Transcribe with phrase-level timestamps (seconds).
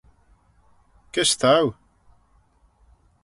[1.11, 1.67] Kys t'ou?